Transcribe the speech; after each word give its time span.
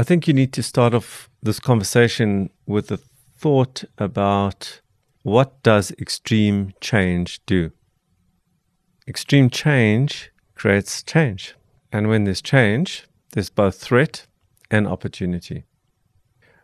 I 0.00 0.04
think 0.04 0.28
you 0.28 0.32
need 0.32 0.52
to 0.52 0.62
start 0.62 0.94
off 0.94 1.28
this 1.42 1.58
conversation 1.58 2.50
with 2.66 2.92
a 2.92 3.00
thought 3.36 3.82
about 3.98 4.80
what 5.24 5.60
does 5.64 5.90
extreme 5.98 6.72
change 6.80 7.44
do? 7.46 7.72
Extreme 9.08 9.50
change 9.50 10.30
creates 10.54 11.02
change. 11.02 11.56
And 11.90 12.08
when 12.08 12.22
there's 12.22 12.40
change, 12.40 13.08
there's 13.32 13.50
both 13.50 13.80
threat 13.80 14.28
and 14.70 14.86
opportunity. 14.86 15.64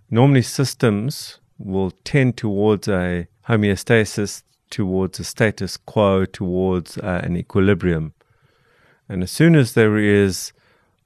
Normally, 0.09 0.43
systems 0.43 1.41
will 1.59 1.91
tend 2.05 2.37
towards 2.37 2.87
a 2.87 3.27
homeostasis, 3.49 4.45
towards 4.71 5.19
a 5.19 5.25
status 5.25 5.77
quo, 5.77 6.25
towards 6.25 6.99
uh, 6.99 7.21
an 7.25 7.37
equilibrium. 7.37 8.15
And 9.09 9.25
as 9.25 9.33
soon 9.33 9.57
as 9.57 9.75
there 9.75 9.99
is 9.99 10.53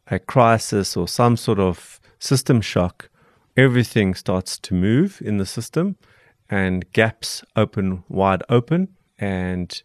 a 0.09 0.19
crisis 0.19 0.95
or 0.95 1.09
some 1.09 1.39
sort 1.39 1.59
of 1.59 1.99
system 2.19 2.61
shock, 2.61 3.09
everything 3.57 4.15
starts 4.15 4.59
to 4.59 4.75
move 4.75 5.21
in 5.25 5.39
the 5.39 5.47
system 5.47 5.97
and 6.51 6.91
gaps 6.93 7.45
open 7.57 8.05
wide 8.09 8.43
open. 8.49 8.97
And 9.19 9.83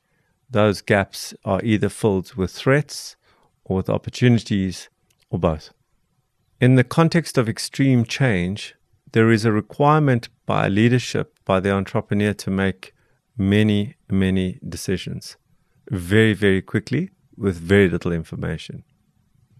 those 0.50 0.82
gaps 0.82 1.34
are 1.44 1.62
either 1.64 1.90
filled 1.90 2.36
with 2.36 2.52
threats 2.52 3.16
or 3.66 3.78
with 3.78 3.90
opportunities 3.90 4.90
or 5.30 5.40
both. 5.40 5.72
In 6.62 6.76
the 6.76 6.84
context 6.84 7.38
of 7.38 7.50
extreme 7.50 8.06
change, 8.06 8.76
there 9.12 9.32
is 9.32 9.46
a 9.46 9.52
requirement 9.52 10.30
by 10.46 10.68
leadership, 10.68 11.38
by 11.46 11.60
the 11.60 11.72
entrepreneur 11.72 12.34
to 12.34 12.50
make 12.50 12.94
many, 13.38 13.96
many 14.10 14.60
decisions 14.68 15.38
very, 15.90 16.34
very 16.34 16.62
quickly 16.62 17.10
with 17.36 17.58
very 17.58 17.90
little 17.90 18.12
information. 18.12 18.84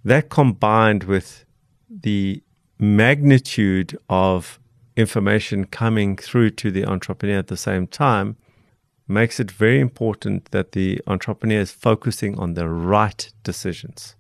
That 0.04 0.30
combined 0.30 1.04
with 1.04 1.46
the 1.90 2.44
magnitude 2.84 3.98
of 4.10 4.60
information 4.96 5.66
coming 5.66 6.16
through 6.16 6.52
to 6.52 6.70
the 6.70 6.86
entrepreneur 6.86 7.40
at 7.40 7.48
the 7.48 7.58
same 7.58 7.88
time 7.88 8.36
makes 9.08 9.40
it 9.40 9.50
very 9.50 9.80
important 9.80 10.52
that 10.52 10.74
the 10.74 11.02
entrepreneur 11.08 11.60
is 11.60 11.72
focusing 11.72 12.38
on 12.38 12.54
the 12.54 12.68
right 12.68 13.32
decisions. 13.44 14.16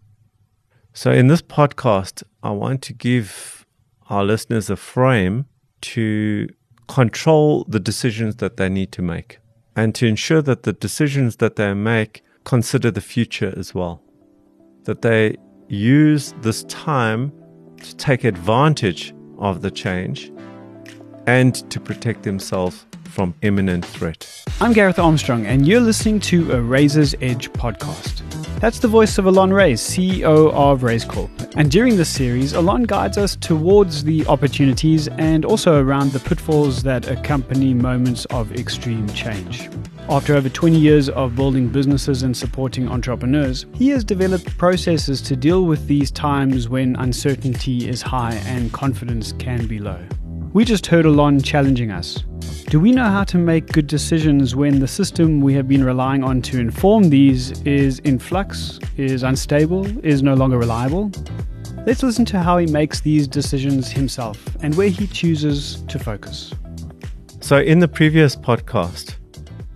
So, 0.94 1.12
in 1.12 1.28
this 1.28 1.42
podcast, 1.42 2.24
I 2.42 2.52
want 2.52 2.82
to 2.84 2.94
give 2.94 3.66
our 4.10 4.24
listeners 4.24 4.70
a 4.70 4.76
frame 4.76 5.46
to 5.82 6.48
control 6.88 7.66
the 7.68 7.80
decisions 7.80 8.38
that 8.38 8.58
they 8.58 8.70
need 8.70 8.92
to 8.92 9.02
make 9.02 9.40
and 9.76 9.96
to 9.96 10.06
ensure 10.06 10.42
that 10.42 10.64
the 10.64 10.74
decisions 10.74 11.38
that 11.38 11.56
they 11.56 11.74
make 11.74 12.24
consider 12.44 12.92
the 12.92 13.02
future 13.02 13.54
as 13.58 13.74
well. 13.74 14.02
That 14.84 15.02
they 15.02 15.38
use 15.68 16.34
this 16.42 16.64
time 16.66 17.32
to 17.84 17.96
take 17.96 18.24
advantage 18.24 19.14
of 19.38 19.62
the 19.62 19.72
change 19.72 20.32
and 21.28 21.56
to 21.70 21.80
protect 21.80 22.24
themselves 22.24 22.86
from 23.06 23.34
imminent 23.42 23.86
threat. 23.86 24.28
I'm 24.60 24.74
Gareth 24.74 25.00
Armstrong, 25.00 25.46
and 25.46 25.68
you're 25.68 25.82
listening 25.82 26.20
to 26.22 26.52
a 26.54 26.62
Razor's 26.62 27.16
Edge 27.22 27.52
podcast. 27.54 28.22
That's 28.64 28.80
the 28.80 28.88
voice 28.88 29.18
of 29.18 29.28
Allon 29.28 29.50
Raiz, 29.50 29.82
CEO 29.82 30.50
of 30.54 30.84
Raizcorp. 30.84 31.54
And 31.58 31.70
during 31.70 31.98
this 31.98 32.08
series, 32.08 32.54
Allon 32.54 32.84
guides 32.84 33.18
us 33.18 33.36
towards 33.36 34.06
the 34.06 34.26
opportunities 34.28 35.10
and 35.10 35.44
also 35.44 35.84
around 35.84 36.14
the 36.14 36.22
pitfalls 36.22 36.82
that 36.84 37.10
accompany 37.10 37.74
moments 37.74 38.24
of 38.30 38.54
extreme 38.54 39.06
change. 39.10 39.70
After 40.08 40.34
over 40.36 40.48
20 40.48 40.80
years 40.80 41.10
of 41.10 41.36
building 41.36 41.68
businesses 41.68 42.24
and 42.24 42.38
supporting 42.38 42.88
entrepreneurs, 42.88 43.66
he 43.74 43.90
has 43.90 44.06
developed 44.06 44.58
processes 44.58 45.22
to 45.24 45.36
deal 45.36 45.66
with 45.66 45.86
these 45.88 46.10
times 46.10 46.70
when 46.70 46.96
uncertainty 46.96 47.90
is 47.90 48.02
high 48.02 48.36
and 48.46 48.72
confidence 48.72 49.34
can 49.34 49.68
be 49.68 49.80
low. 49.80 50.00
We 50.54 50.66
just 50.66 50.86
heard 50.86 51.08
Allon 51.08 51.42
challenging 51.42 51.90
us. 51.90 52.24
Do 52.70 52.80
we 52.80 52.92
know 52.92 53.06
how 53.06 53.24
to 53.24 53.40
make 53.40 53.72
good 53.72 53.88
decisions 53.88 54.56
when 54.56 54.82
the 54.82 54.88
system 54.88 55.42
we 55.42 55.56
have 55.56 55.68
been 55.68 55.84
relying 55.84 56.24
on 56.24 56.44
to 56.44 56.60
inform 56.60 57.10
these 57.10 57.60
is 57.62 57.98
in 58.00 58.20
flux, 58.20 58.80
is 58.96 59.24
unstable, 59.24 59.88
is 60.06 60.22
no 60.22 60.36
longer 60.36 60.60
reliable? 60.60 61.12
Let's 61.88 62.04
listen 62.04 62.24
to 62.26 62.40
how 62.40 62.60
he 62.60 62.68
makes 62.68 63.02
these 63.02 63.28
decisions 63.28 63.92
himself 63.92 64.38
and 64.62 64.76
where 64.76 64.90
he 64.90 65.08
chooses 65.08 65.82
to 65.88 65.98
focus. 65.98 66.54
So, 67.42 67.58
in 67.58 67.80
the 67.80 67.88
previous 67.88 68.36
podcast, 68.36 69.16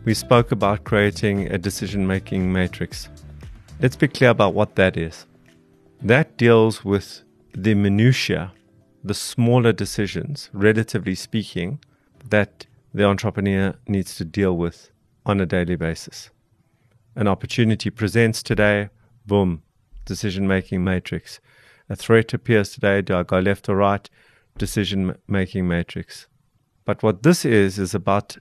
we 0.06 0.13
spoke 0.13 0.52
about 0.52 0.84
creating 0.84 1.52
a 1.52 1.57
decision 1.57 2.06
making 2.06 2.53
matrix. 2.53 3.09
Let's 3.81 3.96
be 3.96 4.07
clear 4.07 4.29
about 4.29 4.53
what 4.53 4.75
that 4.75 4.96
is. 4.96 5.25
That 6.03 6.38
deals 6.38 6.85
with 6.85 7.23
the 7.56 7.73
minutiae 7.73 8.52
the 9.07 9.13
smaller 9.13 9.73
decisions, 9.73 10.50
relatively 10.53 11.16
speaking, 11.16 11.79
that 12.29 12.66
the 12.94 13.06
entrepreneur 13.06 13.73
needs 13.88 14.16
to 14.16 14.25
deal 14.25 14.57
with 14.57 14.91
on 15.25 15.40
a 15.40 15.45
daily 15.45 15.75
basis. 15.75 16.29
An 17.16 17.28
opportunity 17.28 17.90
presents 17.90 18.44
today, 18.44 18.90
boom, 19.25 19.63
decision 20.06 20.47
making 20.47 20.84
matrix. 20.84 21.40
A 21.90 21.96
threat 21.96 22.34
appears 22.34 22.72
today, 22.72 23.01
do 23.01 23.16
I 23.16 23.23
go 23.23 23.40
left 23.40 23.69
or 23.69 23.78
right? 23.78 24.09
Decision 24.57 25.16
making 25.28 25.67
matrix. 25.67 26.28
But 26.85 27.03
what 27.03 27.23
this 27.23 27.46
is, 27.46 27.79
is 27.79 27.94
about 27.94 28.38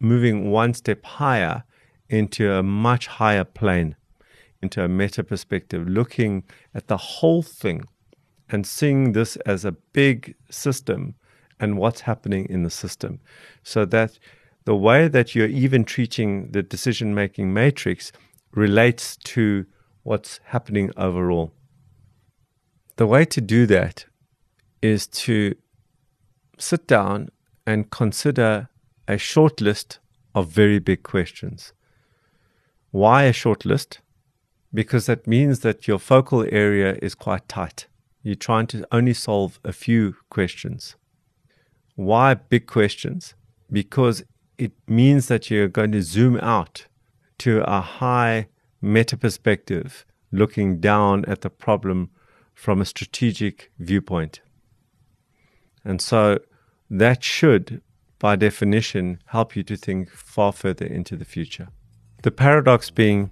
moving 0.00 0.50
one 0.50 0.74
step 0.74 1.04
higher 1.04 1.64
into 2.08 2.52
a 2.52 2.62
much 2.62 3.06
higher 3.06 3.44
plane, 3.44 3.96
into 4.62 4.82
a 4.82 4.88
meta 4.88 5.24
perspective, 5.24 5.88
looking 5.88 6.44
at 6.74 6.88
the 6.88 6.96
whole 6.96 7.42
thing 7.42 7.84
and 8.50 8.66
seeing 8.66 9.12
this 9.12 9.36
as 9.46 9.64
a 9.64 9.72
big 9.72 10.34
system 10.50 11.14
and 11.60 11.78
what's 11.78 12.02
happening 12.02 12.46
in 12.48 12.62
the 12.62 12.70
system. 12.70 13.20
So 13.62 13.84
that 13.86 14.18
the 14.64 14.76
way 14.76 15.08
that 15.08 15.34
you're 15.34 15.46
even 15.46 15.84
treating 15.84 16.50
the 16.52 16.62
decision 16.62 17.14
making 17.14 17.52
matrix 17.52 18.12
relates 18.52 19.16
to 19.16 19.66
what's 20.02 20.40
happening 20.44 20.90
overall. 20.96 21.52
The 22.96 23.06
way 23.06 23.24
to 23.26 23.40
do 23.40 23.66
that 23.66 24.06
is 24.80 25.06
to 25.06 25.54
sit 26.58 26.86
down 26.86 27.30
and 27.66 27.90
consider 27.90 28.68
a 29.08 29.18
short 29.18 29.60
list 29.60 29.98
of 30.34 30.48
very 30.48 30.78
big 30.78 31.02
questions. 31.02 31.72
Why 32.90 33.24
a 33.24 33.32
short 33.32 33.64
list? 33.64 34.00
Because 34.72 35.06
that 35.06 35.26
means 35.26 35.60
that 35.60 35.88
your 35.88 35.98
focal 35.98 36.44
area 36.50 36.96
is 37.02 37.14
quite 37.14 37.48
tight. 37.48 37.86
You're 38.24 38.34
trying 38.34 38.66
to 38.68 38.86
only 38.90 39.12
solve 39.12 39.60
a 39.64 39.72
few 39.72 40.16
questions. 40.30 40.96
Why 41.94 42.32
big 42.32 42.66
questions? 42.66 43.34
Because 43.70 44.24
it 44.56 44.72
means 44.88 45.28
that 45.28 45.50
you're 45.50 45.68
going 45.68 45.92
to 45.92 46.02
zoom 46.02 46.38
out 46.38 46.86
to 47.38 47.62
a 47.70 47.82
high 47.82 48.48
meta 48.80 49.18
perspective, 49.18 50.06
looking 50.32 50.80
down 50.80 51.26
at 51.26 51.42
the 51.42 51.50
problem 51.50 52.10
from 52.54 52.80
a 52.80 52.86
strategic 52.86 53.70
viewpoint. 53.78 54.40
And 55.84 56.00
so 56.00 56.38
that 56.88 57.22
should, 57.22 57.82
by 58.18 58.36
definition, 58.36 59.20
help 59.26 59.54
you 59.54 59.62
to 59.64 59.76
think 59.76 60.08
far 60.08 60.52
further 60.52 60.86
into 60.86 61.14
the 61.14 61.26
future. 61.26 61.68
The 62.22 62.30
paradox 62.30 62.88
being 62.88 63.30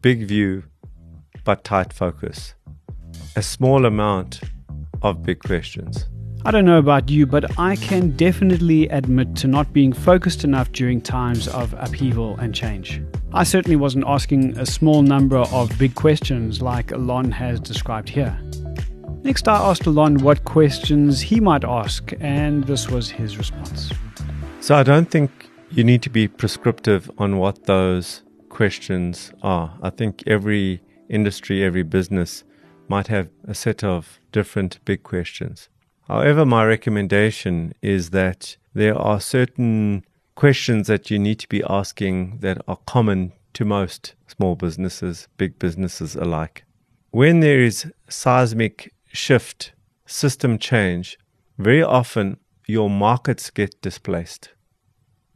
big 0.00 0.26
view 0.26 0.64
but 1.44 1.64
tight 1.64 1.92
focus 1.92 2.54
a 3.36 3.42
small 3.42 3.86
amount 3.86 4.40
of 5.02 5.22
big 5.22 5.40
questions. 5.40 6.06
I 6.44 6.50
don't 6.50 6.64
know 6.64 6.78
about 6.78 7.08
you, 7.08 7.24
but 7.24 7.58
I 7.58 7.76
can 7.76 8.10
definitely 8.16 8.88
admit 8.88 9.36
to 9.36 9.46
not 9.46 9.72
being 9.72 9.92
focused 9.92 10.42
enough 10.42 10.72
during 10.72 11.00
times 11.00 11.46
of 11.46 11.72
upheaval 11.78 12.36
and 12.38 12.52
change. 12.52 13.00
I 13.32 13.44
certainly 13.44 13.76
wasn't 13.76 14.06
asking 14.08 14.58
a 14.58 14.66
small 14.66 15.02
number 15.02 15.38
of 15.38 15.76
big 15.78 15.94
questions 15.94 16.60
like 16.60 16.90
Allon 16.90 17.30
has 17.30 17.60
described 17.60 18.08
here. 18.08 18.36
Next, 19.22 19.46
I 19.46 19.54
asked 19.54 19.86
Allon 19.86 20.18
what 20.18 20.44
questions 20.44 21.20
he 21.20 21.38
might 21.40 21.64
ask, 21.64 22.12
and 22.18 22.64
this 22.64 22.88
was 22.90 23.08
his 23.08 23.38
response. 23.38 23.92
So, 24.60 24.74
I 24.74 24.82
don't 24.82 25.10
think 25.10 25.48
you 25.70 25.84
need 25.84 26.02
to 26.02 26.10
be 26.10 26.26
prescriptive 26.26 27.08
on 27.18 27.38
what 27.38 27.66
those 27.66 28.22
questions 28.48 29.32
are. 29.42 29.78
I 29.80 29.90
think 29.90 30.24
every 30.26 30.82
industry, 31.08 31.62
every 31.62 31.84
business 31.84 32.42
might 32.96 33.06
have 33.06 33.28
a 33.48 33.54
set 33.54 33.82
of 33.82 34.20
different 34.32 34.72
big 34.84 35.02
questions. 35.02 35.70
However, 36.08 36.44
my 36.44 36.62
recommendation 36.76 37.72
is 37.80 38.10
that 38.10 38.58
there 38.74 38.96
are 39.08 39.18
certain 39.36 40.04
questions 40.34 40.88
that 40.88 41.10
you 41.10 41.18
need 41.18 41.38
to 41.40 41.48
be 41.48 41.62
asking 41.80 42.14
that 42.44 42.58
are 42.68 42.80
common 42.94 43.32
to 43.54 43.64
most 43.64 44.14
small 44.34 44.54
businesses, 44.56 45.26
big 45.38 45.58
businesses 45.58 46.14
alike. 46.16 46.64
When 47.12 47.40
there 47.40 47.62
is 47.62 47.90
seismic 48.08 48.92
shift, 49.06 49.72
system 50.06 50.58
change, 50.58 51.18
very 51.58 51.82
often 51.82 52.36
your 52.66 52.90
markets 52.90 53.50
get 53.50 53.80
displaced. 53.80 54.50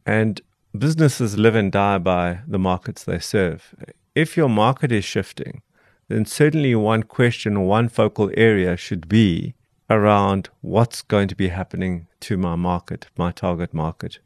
And 0.05 0.41
businesses 0.77 1.37
live 1.37 1.55
and 1.55 1.71
die 1.71 1.97
by 1.97 2.25
the 2.53 2.59
markets 2.59 3.03
they 3.03 3.19
serve. 3.19 3.73
If 4.13 4.37
your 4.37 4.49
market 4.49 4.91
is 4.91 5.05
shifting, 5.05 5.61
then 6.07 6.25
certainly 6.25 6.73
one 6.75 7.03
question, 7.03 7.61
one 7.61 7.89
focal 7.89 8.31
area 8.35 8.77
should 8.77 9.07
be 9.09 9.55
around 9.89 10.49
what's 10.61 11.01
going 11.01 11.27
to 11.27 11.35
be 11.35 11.49
happening 11.49 12.07
to 12.21 12.37
my 12.37 12.55
market, 12.55 13.07
my 13.17 13.31
target 13.31 13.73
market. 13.73 14.19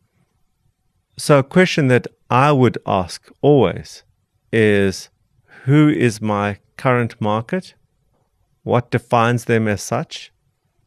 So, 1.17 1.39
a 1.39 1.43
question 1.43 1.87
that 1.87 2.07
I 2.29 2.51
would 2.51 2.77
ask 2.85 3.29
always 3.41 4.03
is 4.51 5.09
who 5.65 5.89
is 5.89 6.21
my 6.21 6.59
current 6.77 7.19
market? 7.19 7.75
What 8.63 8.91
defines 8.91 9.45
them 9.45 9.67
as 9.67 9.81
such? 9.81 10.31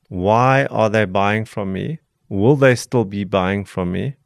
Why 0.08 0.66
are 0.66 0.90
they 0.90 1.04
buying 1.04 1.44
from 1.44 1.72
me? 1.72 1.98
Will 2.28 2.56
they 2.56 2.74
still 2.74 3.04
be 3.04 3.24
buying 3.24 3.64
from 3.64 3.92
me? 3.92 4.16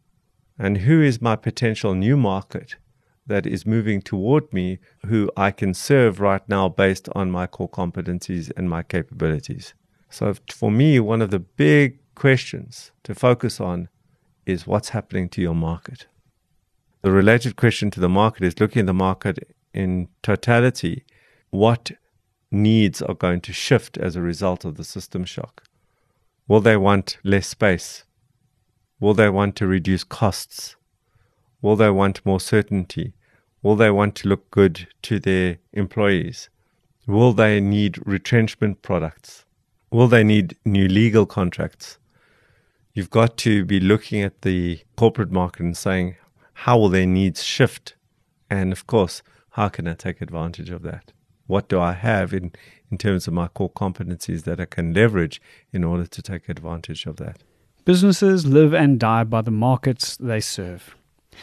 And 0.59 0.79
who 0.79 1.03
is 1.03 1.21
my 1.21 1.37
potential 1.37 1.95
new 1.95 2.17
market 2.17 2.77
that 3.29 3.47
is 3.47 3.65
moving 3.65 4.03
toward 4.03 4.53
me 4.53 4.79
who 5.07 5.31
I 5.37 5.51
can 5.51 5.75
serve 5.75 6.21
right 6.21 6.47
now 6.49 6.69
based 6.69 7.09
on 7.15 7.31
my 7.31 7.47
core 7.47 7.69
competencies 7.69 8.51
and 8.57 8.69
my 8.69 8.83
capabilities? 8.83 9.75
So, 10.11 10.35
for 10.53 10.71
me, 10.71 10.99
one 10.99 11.23
of 11.23 11.31
the 11.31 11.39
big 11.39 11.99
questions 12.15 12.91
to 13.05 13.15
focus 13.15 13.61
on 13.61 13.89
is 14.47 14.67
what's 14.67 14.89
happening 14.89 15.29
to 15.29 15.43
your 15.43 15.55
market. 15.55 16.07
The 17.03 17.13
related 17.13 17.57
question 17.57 17.91
to 17.93 18.01
the 18.01 18.09
market 18.09 18.43
is 18.43 18.59
looking 18.59 18.81
at 18.81 18.87
the 18.87 18.95
market 18.95 19.55
in 19.73 20.09
totality. 20.23 21.05
What 21.51 21.93
needs 22.51 23.03
are 23.03 23.15
going 23.15 23.43
to 23.43 23.53
shift 23.53 23.97
as 23.99 24.17
a 24.17 24.23
result 24.23 24.65
of 24.65 24.77
the 24.77 24.85
system 24.85 25.25
shock? 25.25 25.65
Will 26.49 26.61
they 26.61 26.77
want 26.77 27.19
less 27.23 27.47
space? 27.47 28.05
Will 29.01 29.15
they 29.15 29.29
want 29.29 29.55
to 29.57 29.67
reduce 29.67 30.03
costs? 30.03 30.77
Will 31.61 31.77
they 31.77 31.91
want 31.91 32.25
more 32.25 32.41
certainty? 32.41 33.15
Will 33.63 33.77
they 33.77 33.91
want 33.91 34.15
to 34.17 34.29
look 34.29 34.51
good 34.51 34.87
to 35.03 35.19
their 35.19 35.59
employees? 35.73 36.49
Will 37.07 37.33
they 37.33 37.61
need 37.61 38.07
retrenchment 38.07 38.83
products? 38.83 39.45
Will 39.91 40.09
they 40.09 40.23
need 40.23 40.57
new 40.65 40.87
legal 40.87 41.27
contracts? 41.27 41.99
You've 42.93 43.11
got 43.11 43.37
to 43.39 43.65
be 43.65 43.81
looking 43.81 44.23
at 44.23 44.43
the 44.43 44.81
corporate 44.97 45.33
market 45.33 45.63
and 45.63 45.77
saying, 45.77 46.17
how 46.53 46.79
will 46.79 46.89
their 46.89 47.07
needs 47.07 47.43
shift? 47.43 47.95
And 48.51 48.73
of 48.73 48.87
course, 48.87 49.23
how 49.51 49.69
can 49.69 49.89
I 49.89 49.95
take 49.95 50.21
advantage 50.21 50.71
of 50.71 50.83
that? 50.83 51.13
What 51.47 51.69
do 51.69 51.81
I 51.81 51.93
have 51.93 52.33
in, 52.35 52.53
in 52.91 52.99
terms 52.99 53.27
of 53.27 53.33
my 53.33 53.49
core 53.49 53.71
competencies 53.71 54.45
that 54.45 54.61
I 54.61 54.67
can 54.67 54.93
leverage 54.93 55.41
in 55.73 55.83
order 55.83 56.07
to 56.07 56.23
take 56.23 56.49
advantage 56.49 57.07
of 57.07 57.17
that? 57.17 57.43
Businesses 57.85 58.47
live 58.47 58.75
and 58.75 59.01
die 59.01 59.25
by 59.25 59.41
the 59.41 59.51
markets 59.51 60.17
they 60.19 60.41
serve. 60.41 60.95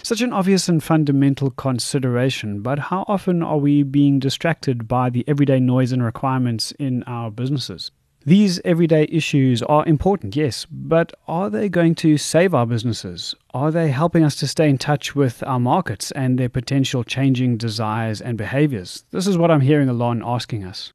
Such 0.04 0.22
an 0.22 0.34
obvious 0.34 0.70
and 0.70 0.84
fundamental 0.84 1.52
consideration, 1.52 2.62
but 2.62 2.80
how 2.80 3.06
often 3.08 3.42
are 3.42 3.58
we 3.58 3.84
being 3.84 4.20
distracted 4.20 4.88
by 4.88 5.10
the 5.10 5.24
everyday 5.28 5.60
noise 5.60 5.92
and 5.92 6.04
requirements 6.04 6.72
in 6.74 7.04
our 7.04 7.32
businesses? 7.32 7.92
These 8.28 8.60
everyday 8.66 9.04
issues 9.12 9.62
are 9.62 9.86
important, 9.86 10.36
yes, 10.36 10.66
but 10.66 11.14
are 11.28 11.48
they 11.48 11.70
going 11.70 11.94
to 11.96 12.18
save 12.18 12.56
our 12.56 12.66
businesses? 12.66 13.36
Are 13.54 13.70
they 13.70 13.92
helping 13.92 14.24
us 14.24 14.36
to 14.38 14.48
stay 14.48 14.68
in 14.68 14.80
touch 14.80 15.16
with 15.16 15.44
our 15.44 15.60
markets 15.60 16.10
and 16.12 16.40
their 16.40 16.50
potential 16.50 17.04
changing 17.04 17.58
desires 17.58 18.22
and 18.22 18.36
behaviors? 18.36 19.06
This 19.12 19.28
is 19.28 19.38
what 19.38 19.52
I'm 19.52 19.62
hearing 19.62 19.90
Allon 19.90 20.24
asking 20.26 20.64
us. 20.64 20.92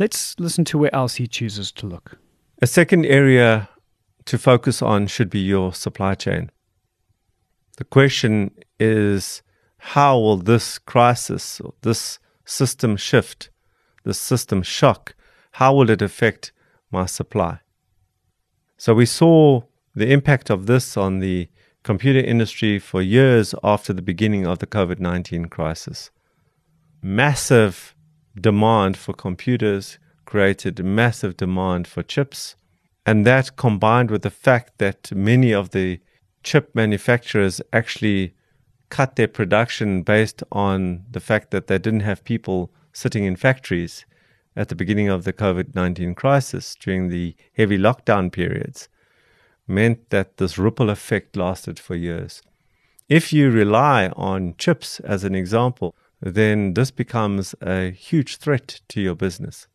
Let's 0.00 0.34
listen 0.40 0.64
to 0.66 0.78
where 0.78 0.92
else 0.92 1.14
he 1.14 1.28
chooses 1.28 1.70
to 1.72 1.86
look. 1.86 2.18
A 2.60 2.66
second 2.66 3.06
area 3.06 3.68
to 4.24 4.36
focus 4.36 4.82
on 4.82 5.06
should 5.06 5.30
be 5.30 5.38
your 5.38 5.72
supply 5.72 6.16
chain. 6.16 6.50
The 7.76 7.84
question 7.84 8.52
is 8.78 9.42
how 9.78 10.18
will 10.18 10.36
this 10.36 10.78
crisis, 10.78 11.60
this 11.80 12.18
system 12.44 12.96
shift, 12.96 13.50
this 14.04 14.20
system 14.20 14.62
shock, 14.62 15.14
how 15.52 15.74
will 15.74 15.90
it 15.90 16.02
affect 16.02 16.52
my 16.90 17.06
supply. 17.06 17.60
So 18.76 18.94
we 18.94 19.06
saw 19.06 19.62
the 19.94 20.12
impact 20.12 20.50
of 20.50 20.66
this 20.66 20.96
on 20.96 21.18
the 21.18 21.48
computer 21.82 22.20
industry 22.20 22.78
for 22.78 23.02
years 23.02 23.54
after 23.64 23.92
the 23.92 24.02
beginning 24.02 24.46
of 24.46 24.58
the 24.58 24.66
COVID 24.66 25.00
19 25.00 25.46
crisis. 25.46 26.10
Massive 27.02 27.96
demand 28.40 28.96
for 28.96 29.12
computers 29.12 29.98
created 30.24 30.84
massive 30.84 31.36
demand 31.36 31.88
for 31.88 32.02
chips. 32.02 32.56
And 33.04 33.26
that 33.26 33.56
combined 33.56 34.10
with 34.10 34.22
the 34.22 34.30
fact 34.30 34.78
that 34.78 35.10
many 35.12 35.52
of 35.52 35.70
the 35.70 36.00
chip 36.42 36.74
manufacturers 36.74 37.60
actually 37.72 38.34
cut 38.88 39.16
their 39.16 39.28
production 39.28 40.02
based 40.02 40.42
on 40.52 41.04
the 41.10 41.20
fact 41.20 41.50
that 41.50 41.66
they 41.66 41.78
didn't 41.78 42.00
have 42.00 42.24
people 42.24 42.70
sitting 42.92 43.24
in 43.24 43.36
factories 43.36 44.04
at 44.54 44.68
the 44.68 44.74
beginning 44.74 45.08
of 45.08 45.24
the 45.24 45.32
COVID 45.32 45.74
19 45.74 46.14
crisis 46.14 46.76
during 46.78 47.08
the 47.08 47.34
heavy 47.54 47.78
lockdown 47.78 48.30
periods 48.30 48.88
meant 49.66 50.10
that 50.10 50.36
this 50.36 50.58
ripple 50.58 50.90
effect 50.90 51.36
lasted 51.36 51.78
for 51.78 51.94
years. 51.94 52.42
If 53.08 53.32
you 53.32 53.50
rely 53.50 54.08
on 54.08 54.54
chips 54.58 55.00
as 55.00 55.24
an 55.24 55.34
example, 55.34 55.94
then 56.20 56.74
this 56.74 56.90
becomes 56.90 57.54
a 57.60 57.90
huge 57.90 58.36
threat 58.36 58.80
to 58.88 59.00
your 59.00 59.14
business. 59.14 59.66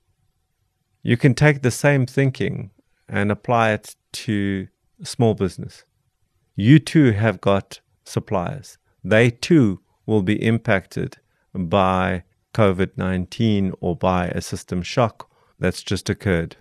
You 1.01 1.17
can 1.17 1.33
take 1.33 1.61
the 1.61 1.71
same 1.71 2.05
thinking 2.05 2.71
and 3.07 3.31
apply 3.31 3.71
it 3.71 3.95
to 4.11 4.67
small 5.03 5.33
business. 5.33 5.85
You 6.59 6.79
too 6.79 7.11
have 7.11 7.39
got 7.39 7.81
suppliers. 8.03 8.79
They 9.03 9.29
too 9.29 9.79
will 10.07 10.23
be 10.23 10.43
impacted 10.43 11.19
by 11.53 12.23
COVID 12.55 12.97
19 12.97 13.73
or 13.79 13.95
by 13.95 14.29
a 14.29 14.41
system 14.41 14.81
shock 14.81 15.29
that's 15.59 15.83
just 15.83 16.09
occurred. 16.09 16.57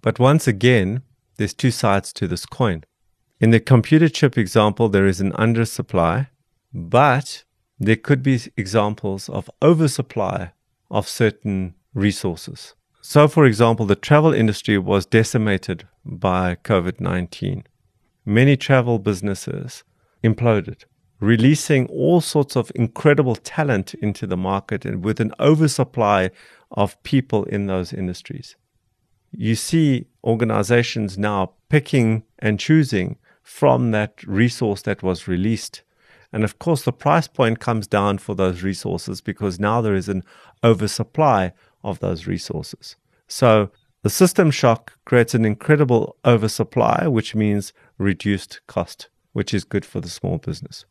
But 0.00 0.18
once 0.18 0.48
again, 0.48 1.02
there's 1.36 1.52
two 1.52 1.70
sides 1.70 2.10
to 2.14 2.26
this 2.26 2.46
coin. 2.46 2.84
In 3.38 3.50
the 3.50 3.60
computer 3.60 4.08
chip 4.08 4.38
example, 4.38 4.88
there 4.88 5.06
is 5.06 5.20
an 5.20 5.32
undersupply, 5.32 6.28
but 6.72 7.44
there 7.78 7.96
could 7.96 8.22
be 8.22 8.40
examples 8.56 9.28
of 9.28 9.50
oversupply 9.60 10.52
of 10.90 11.06
certain 11.06 11.74
resources. 11.92 12.74
So, 13.02 13.28
for 13.28 13.44
example, 13.44 13.84
the 13.84 13.94
travel 13.94 14.32
industry 14.32 14.78
was 14.78 15.04
decimated 15.04 15.86
by 16.02 16.54
COVID 16.64 16.98
19. 16.98 17.64
Many 18.26 18.56
travel 18.56 18.98
businesses 18.98 19.84
imploded 20.22 20.84
releasing 21.20 21.86
all 21.86 22.20
sorts 22.20 22.56
of 22.56 22.70
incredible 22.74 23.36
talent 23.36 23.94
into 23.94 24.26
the 24.26 24.36
market 24.36 24.84
and 24.84 25.04
with 25.04 25.20
an 25.20 25.32
oversupply 25.40 26.30
of 26.70 27.00
people 27.02 27.44
in 27.44 27.66
those 27.66 27.92
industries. 27.92 28.56
You 29.30 29.54
see 29.54 30.06
organizations 30.24 31.16
now 31.16 31.52
picking 31.68 32.24
and 32.38 32.60
choosing 32.60 33.16
from 33.42 33.92
that 33.92 34.22
resource 34.24 34.82
that 34.82 35.02
was 35.02 35.28
released. 35.28 35.82
And 36.32 36.44
of 36.44 36.58
course, 36.58 36.82
the 36.82 36.92
price 36.92 37.28
point 37.28 37.60
comes 37.60 37.86
down 37.86 38.18
for 38.18 38.34
those 38.34 38.62
resources 38.62 39.20
because 39.20 39.60
now 39.60 39.80
there 39.80 39.94
is 39.94 40.08
an 40.08 40.22
oversupply 40.64 41.52
of 41.82 42.00
those 42.00 42.26
resources. 42.26 42.96
So 43.28 43.70
the 44.06 44.10
system 44.10 44.52
shock 44.52 44.92
creates 45.04 45.34
an 45.34 45.44
incredible 45.44 46.14
oversupply, 46.24 47.08
which 47.08 47.34
means 47.34 47.72
reduced 47.98 48.60
cost, 48.68 49.08
which 49.32 49.52
is 49.52 49.64
good 49.64 49.84
for 49.84 50.00
the 50.00 50.08
small 50.08 50.38
business. 50.38 50.84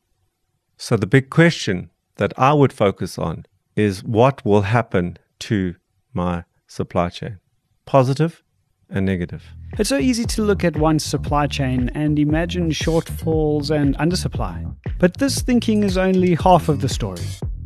So 0.75 0.97
the 0.97 1.07
big 1.07 1.29
question 1.29 1.91
that 2.17 2.33
I 2.37 2.51
would 2.51 2.73
focus 2.73 3.17
on 3.17 3.45
is 3.73 4.03
what 4.03 4.43
will 4.43 4.63
happen 4.63 5.17
to 5.47 5.75
my 6.13 6.43
supply 6.67 7.07
chain, 7.07 7.39
positive 7.85 8.43
and 8.89 9.05
negative. 9.05 9.45
It's 9.79 9.87
so 9.87 9.97
easy 9.97 10.25
to 10.25 10.41
look 10.41 10.65
at 10.65 10.75
one's 10.75 11.05
supply 11.05 11.47
chain 11.47 11.89
and 11.95 12.19
imagine 12.19 12.71
shortfalls 12.71 13.71
and 13.71 13.97
undersupply. 13.97 14.75
But 14.99 15.19
this 15.19 15.39
thinking 15.41 15.83
is 15.83 15.97
only 15.97 16.35
half 16.35 16.67
of 16.67 16.81
the 16.81 16.89
story. 16.89 17.23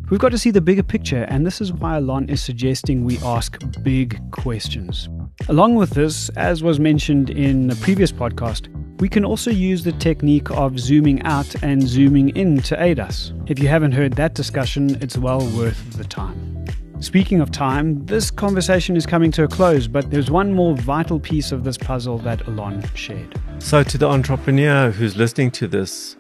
We've 0.09 0.19
got 0.19 0.31
to 0.31 0.39
see 0.39 0.49
the 0.49 0.59
bigger 0.59 0.81
picture, 0.81 1.27
and 1.29 1.45
this 1.45 1.61
is 1.61 1.71
why 1.71 1.97
Allon 1.97 2.29
is 2.29 2.41
suggesting 2.41 3.03
we 3.03 3.19
ask 3.19 3.61
big 3.83 4.19
questions. 4.31 5.07
Along 5.49 5.75
with 5.75 5.91
this, 5.91 6.29
as 6.29 6.63
was 6.63 6.79
mentioned 6.79 7.29
in 7.29 7.69
a 7.69 7.75
previous 7.75 8.11
podcast, 8.11 8.69
we 8.99 9.07
can 9.07 9.23
also 9.23 9.51
use 9.51 9.83
the 9.83 9.91
technique 9.91 10.49
of 10.49 10.79
zooming 10.79 11.21
out 11.21 11.53
and 11.61 11.87
zooming 11.87 12.29
in 12.29 12.59
to 12.63 12.81
aid 12.81 12.99
us. 12.99 13.33
If 13.45 13.59
you 13.59 13.67
haven't 13.67 13.91
heard 13.91 14.13
that 14.13 14.33
discussion, 14.33 14.97
it's 14.99 15.15
well 15.15 15.41
worth 15.55 15.95
the 15.95 16.05
time. 16.05 16.65
Speaking 17.01 17.39
of 17.39 17.51
time, 17.51 18.03
this 18.07 18.31
conversation 18.31 18.97
is 18.97 19.05
coming 19.05 19.29
to 19.33 19.43
a 19.43 19.47
close, 19.47 19.87
but 19.87 20.09
there's 20.09 20.31
one 20.31 20.55
more 20.55 20.75
vital 20.75 21.19
piece 21.19 21.51
of 21.51 21.63
this 21.63 21.77
puzzle 21.77 22.17
that 22.19 22.47
Allon 22.47 22.83
shared. 22.95 23.39
So, 23.59 23.83
to 23.83 23.97
the 23.97 24.07
entrepreneur 24.07 24.89
who's 24.89 25.15
listening 25.15 25.51
to 25.51 25.67
this, 25.67 26.17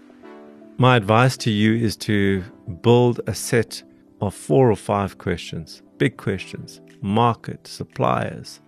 my 0.79 0.95
advice 0.95 1.35
to 1.35 1.51
you 1.51 1.75
is 1.75 1.97
to 1.97 2.41
build 2.81 3.19
a 3.27 3.35
set 3.35 3.83
of 4.21 4.33
four 4.33 4.71
or 4.71 4.77
five 4.77 5.17
questions, 5.17 5.81
big 5.97 6.15
questions, 6.15 6.79
market, 7.01 7.67
suppliers, 7.67 8.61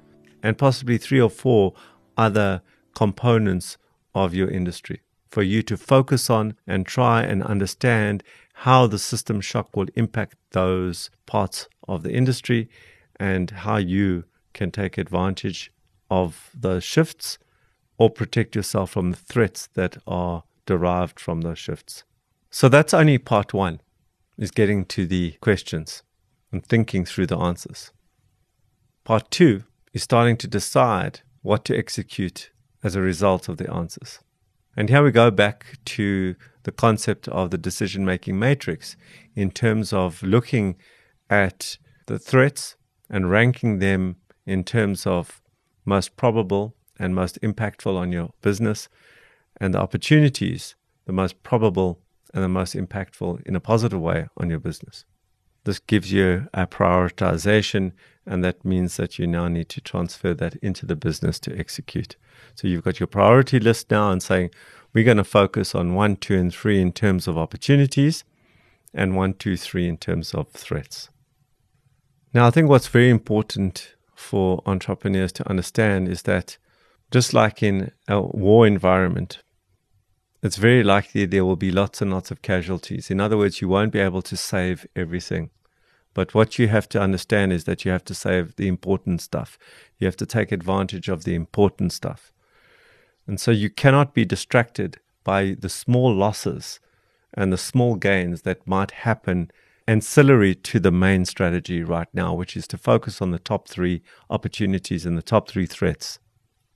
and 0.43 0.57
possibly 0.57 0.97
three 0.97 1.21
or 1.21 1.29
four 1.29 1.73
other 2.17 2.61
components 2.95 3.77
of 4.13 4.33
your 4.33 4.49
industry 4.49 4.99
for 5.29 5.41
you 5.41 5.63
to 5.63 5.77
focus 5.77 6.29
on 6.29 6.53
and 6.67 6.85
try 6.85 7.21
and 7.21 7.41
understand 7.43 8.25
how 8.55 8.85
the 8.85 8.99
system 8.99 9.39
shock 9.39 9.73
will 9.73 9.87
impact 9.95 10.35
those 10.51 11.09
parts 11.25 11.69
of 11.87 12.03
the 12.03 12.11
industry 12.11 12.69
and 13.21 13.51
how 13.51 13.77
you 13.77 14.25
can 14.51 14.69
take 14.69 14.97
advantage 14.97 15.71
of 16.09 16.49
those 16.53 16.83
shifts 16.83 17.39
or 17.97 18.09
protect 18.09 18.53
yourself 18.53 18.91
from 18.91 19.11
the 19.11 19.17
threats 19.17 19.69
that 19.75 19.95
are 20.05 20.43
derived 20.71 21.19
from 21.19 21.41
those 21.41 21.59
shifts. 21.59 22.05
So 22.49 22.69
that's 22.69 22.93
only 22.93 23.17
part 23.17 23.53
one, 23.53 23.81
is 24.37 24.51
getting 24.51 24.85
to 24.85 25.05
the 25.05 25.25
questions 25.41 26.03
and 26.51 26.65
thinking 26.65 27.03
through 27.05 27.27
the 27.27 27.37
answers. 27.37 27.91
Part 29.03 29.29
two 29.31 29.63
is 29.93 30.03
starting 30.03 30.37
to 30.37 30.47
decide 30.47 31.21
what 31.41 31.65
to 31.65 31.77
execute 31.77 32.51
as 32.83 32.95
a 32.95 33.01
result 33.01 33.49
of 33.49 33.57
the 33.57 33.69
answers. 33.81 34.19
And 34.77 34.87
here 34.87 35.03
we 35.03 35.11
go 35.11 35.29
back 35.29 35.57
to 35.97 36.35
the 36.63 36.71
concept 36.71 37.27
of 37.27 37.51
the 37.51 37.57
decision 37.57 38.05
making 38.05 38.39
matrix 38.39 38.95
in 39.35 39.51
terms 39.51 39.91
of 39.91 40.23
looking 40.23 40.77
at 41.29 41.77
the 42.05 42.19
threats 42.19 42.77
and 43.09 43.29
ranking 43.29 43.79
them 43.79 44.15
in 44.45 44.63
terms 44.63 45.05
of 45.05 45.41
most 45.83 46.15
probable 46.15 46.75
and 46.97 47.13
most 47.13 47.41
impactful 47.41 47.97
on 47.97 48.11
your 48.11 48.29
business, 48.41 48.87
and 49.61 49.75
the 49.75 49.79
opportunities, 49.79 50.75
the 51.05 51.13
most 51.13 51.43
probable 51.43 51.99
and 52.33 52.43
the 52.43 52.49
most 52.49 52.73
impactful 52.73 53.45
in 53.45 53.55
a 53.55 53.59
positive 53.59 54.01
way 54.01 54.27
on 54.35 54.49
your 54.49 54.59
business. 54.59 55.05
This 55.65 55.77
gives 55.77 56.11
you 56.11 56.47
a 56.55 56.65
prioritization, 56.65 57.91
and 58.25 58.43
that 58.43 58.65
means 58.65 58.97
that 58.97 59.19
you 59.19 59.27
now 59.27 59.47
need 59.47 59.69
to 59.69 59.79
transfer 59.79 60.33
that 60.33 60.55
into 60.55 60.87
the 60.87 60.95
business 60.95 61.39
to 61.41 61.55
execute. 61.57 62.15
So 62.55 62.67
you've 62.67 62.83
got 62.83 62.99
your 62.99 63.05
priority 63.05 63.59
list 63.59 63.91
now 63.91 64.11
and 64.11 64.23
saying, 64.23 64.49
we're 64.93 65.03
going 65.03 65.17
to 65.17 65.23
focus 65.23 65.75
on 65.75 65.93
one, 65.93 66.15
two, 66.15 66.35
and 66.35 66.51
three 66.51 66.81
in 66.81 66.91
terms 66.91 67.27
of 67.27 67.37
opportunities, 67.37 68.23
and 68.95 69.15
one, 69.15 69.35
two, 69.35 69.55
three 69.55 69.87
in 69.87 69.97
terms 69.97 70.33
of 70.33 70.49
threats. 70.49 71.09
Now, 72.33 72.47
I 72.47 72.49
think 72.49 72.67
what's 72.67 72.87
very 72.87 73.11
important 73.11 73.95
for 74.15 74.63
entrepreneurs 74.65 75.31
to 75.33 75.47
understand 75.47 76.07
is 76.07 76.23
that 76.23 76.57
just 77.11 77.33
like 77.33 77.61
in 77.61 77.91
a 78.07 78.21
war 78.21 78.65
environment, 78.65 79.43
it's 80.41 80.57
very 80.57 80.83
likely 80.83 81.25
there 81.25 81.45
will 81.45 81.55
be 81.55 81.71
lots 81.71 82.01
and 82.01 82.11
lots 82.11 82.31
of 82.31 82.41
casualties. 82.41 83.11
In 83.11 83.19
other 83.19 83.37
words, 83.37 83.61
you 83.61 83.67
won't 83.67 83.91
be 83.91 83.99
able 83.99 84.21
to 84.23 84.35
save 84.35 84.87
everything. 84.95 85.51
But 86.13 86.33
what 86.33 86.59
you 86.59 86.67
have 86.67 86.89
to 86.89 87.01
understand 87.01 87.53
is 87.53 87.63
that 87.65 87.85
you 87.85 87.91
have 87.91 88.03
to 88.05 88.13
save 88.13 88.55
the 88.55 88.67
important 88.67 89.21
stuff. 89.21 89.57
You 89.97 90.05
have 90.05 90.17
to 90.17 90.25
take 90.25 90.51
advantage 90.51 91.07
of 91.07 91.23
the 91.23 91.35
important 91.35 91.93
stuff. 91.93 92.33
And 93.27 93.39
so 93.39 93.51
you 93.51 93.69
cannot 93.69 94.13
be 94.13 94.25
distracted 94.25 94.99
by 95.23 95.55
the 95.57 95.69
small 95.69 96.13
losses 96.13 96.79
and 97.33 97.53
the 97.53 97.57
small 97.57 97.95
gains 97.95 98.41
that 98.41 98.67
might 98.67 98.91
happen 98.91 99.51
ancillary 99.87 100.55
to 100.55 100.79
the 100.79 100.91
main 100.91 101.25
strategy 101.25 101.83
right 101.83 102.07
now, 102.13 102.33
which 102.33 102.57
is 102.57 102.67
to 102.67 102.77
focus 102.77 103.21
on 103.21 103.31
the 103.31 103.39
top 103.39 103.67
three 103.67 104.01
opportunities 104.29 105.05
and 105.05 105.17
the 105.17 105.21
top 105.21 105.49
three 105.49 105.65
threats. 105.65 106.19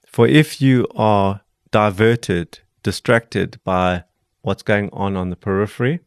For 0.06 0.28
if 0.28 0.62
you 0.62 0.88
are 0.96 1.42
diverted, 1.72 2.60
distracted 2.86 3.60
by 3.64 4.04
what's 4.44 4.62
going 4.62 4.92
on 4.94 5.18
on 5.18 5.32
the 5.32 5.36
periphery, 5.36 6.02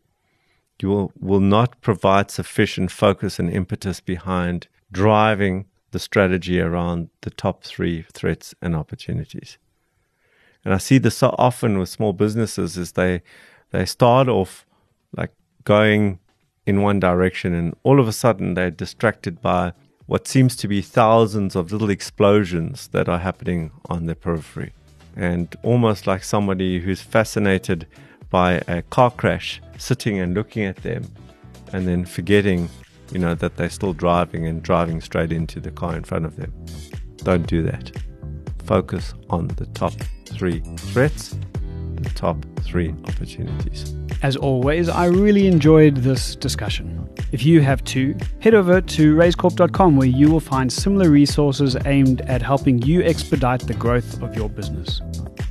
you 0.80 0.88
will, 0.88 1.12
will 1.18 1.40
not 1.40 1.80
provide 1.80 2.30
sufficient 2.30 2.88
focus 2.92 3.40
and 3.40 3.50
impetus 3.50 3.98
behind 4.00 4.68
driving 4.92 5.64
the 5.90 5.98
strategy 5.98 6.60
around 6.60 7.08
the 7.22 7.30
top 7.30 7.64
three 7.64 8.06
threats 8.12 8.54
and 8.62 8.76
opportunities. 8.76 9.58
And 10.64 10.72
I 10.72 10.78
see 10.78 10.98
this 10.98 11.16
so 11.16 11.34
often 11.36 11.80
with 11.80 11.88
small 11.88 12.12
businesses 12.12 12.78
is 12.78 12.92
they 12.92 13.22
they 13.72 13.84
start 13.84 14.28
off 14.28 14.64
like 15.16 15.32
going 15.64 16.20
in 16.64 16.82
one 16.82 17.00
direction 17.00 17.54
and 17.54 17.74
all 17.82 17.98
of 17.98 18.06
a 18.06 18.12
sudden 18.12 18.54
they're 18.54 18.70
distracted 18.70 19.42
by 19.42 19.72
what 20.06 20.28
seems 20.28 20.54
to 20.54 20.68
be 20.68 20.80
thousands 20.80 21.56
of 21.56 21.72
little 21.72 21.90
explosions 21.90 22.86
that 22.88 23.08
are 23.08 23.18
happening 23.18 23.72
on 23.86 24.06
the 24.06 24.14
periphery. 24.14 24.72
And 25.18 25.54
almost 25.62 26.06
like 26.06 26.22
somebody 26.22 26.80
who's 26.80 27.02
fascinated 27.02 27.86
by 28.30 28.62
a 28.68 28.82
car 28.82 29.10
crash 29.10 29.60
sitting 29.76 30.20
and 30.20 30.32
looking 30.32 30.64
at 30.64 30.76
them 30.76 31.04
and 31.72 31.86
then 31.86 32.04
forgetting, 32.04 32.68
you 33.12 33.18
know, 33.18 33.34
that 33.34 33.56
they're 33.56 33.68
still 33.68 33.92
driving 33.92 34.46
and 34.46 34.62
driving 34.62 35.00
straight 35.00 35.32
into 35.32 35.60
the 35.60 35.72
car 35.72 35.96
in 35.96 36.04
front 36.04 36.24
of 36.24 36.36
them. 36.36 36.52
Don't 37.18 37.46
do 37.46 37.62
that. 37.64 37.90
Focus 38.64 39.12
on 39.28 39.48
the 39.48 39.66
top 39.66 39.92
three 40.26 40.60
threats, 40.92 41.36
the 42.02 42.10
top 42.10 42.44
three 42.62 42.94
opportunities. 43.04 43.94
As 44.22 44.36
always, 44.36 44.88
I 44.88 45.06
really 45.06 45.46
enjoyed 45.46 45.96
this 45.96 46.34
discussion. 46.36 47.08
If 47.30 47.44
you 47.44 47.60
have 47.60 47.84
too, 47.84 48.16
head 48.40 48.54
over 48.54 48.80
to 48.80 49.14
raizcorp.com 49.14 49.96
where 49.96 50.08
you 50.08 50.30
will 50.30 50.40
find 50.40 50.72
similar 50.72 51.10
resources 51.10 51.76
aimed 51.84 52.22
at 52.22 52.42
helping 52.42 52.80
you 52.82 53.02
expedite 53.02 53.60
the 53.60 53.74
growth 53.74 54.22
of 54.22 54.34
your 54.34 54.48
business. 54.48 55.00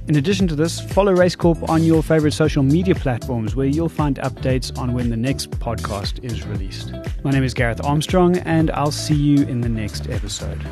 In 0.08 0.16
addition 0.16 0.48
to 0.48 0.56
this, 0.56 0.80
follow 0.80 1.14
Raizcorp 1.14 1.68
on 1.68 1.84
your 1.84 2.02
favorite 2.02 2.32
social 2.32 2.64
media 2.64 2.96
platforms 2.96 3.56
where 3.58 3.68
you'll 3.68 3.90
find 3.90 4.18
updates 4.20 4.76
on 4.78 4.94
when 4.94 5.10
the 5.10 5.18
next 5.18 5.52
podcast 5.52 6.24
is 6.24 6.48
released. 6.48 6.94
My 7.26 7.32
name 7.32 7.44
is 7.44 7.54
Gareth 7.54 7.84
Armstrong, 7.84 8.38
and 8.38 8.72
I'll 8.72 8.90
see 8.90 9.16
you 9.16 9.46
in 9.46 9.60
the 9.60 9.70
next 9.70 10.10
episode. 10.10 10.66